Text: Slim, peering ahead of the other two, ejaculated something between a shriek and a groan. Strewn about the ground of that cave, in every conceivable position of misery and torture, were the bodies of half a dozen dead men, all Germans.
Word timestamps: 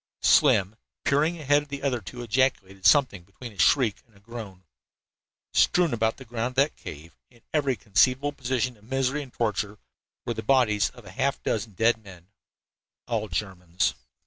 Slim, 0.23 0.77
peering 1.05 1.39
ahead 1.39 1.61
of 1.61 1.69
the 1.69 1.83
other 1.83 2.01
two, 2.01 2.23
ejaculated 2.23 2.87
something 2.87 3.21
between 3.23 3.51
a 3.51 3.59
shriek 3.59 4.01
and 4.07 4.17
a 4.17 4.19
groan. 4.19 4.63
Strewn 5.53 5.93
about 5.93 6.17
the 6.17 6.25
ground 6.25 6.53
of 6.53 6.55
that 6.55 6.75
cave, 6.75 7.15
in 7.29 7.41
every 7.53 7.75
conceivable 7.75 8.31
position 8.31 8.77
of 8.77 8.83
misery 8.85 9.21
and 9.21 9.31
torture, 9.31 9.77
were 10.25 10.33
the 10.33 10.41
bodies 10.41 10.89
of 10.95 11.05
half 11.05 11.37
a 11.41 11.43
dozen 11.43 11.73
dead 11.73 12.03
men, 12.03 12.29
all 13.07 13.27
Germans. 13.27 13.93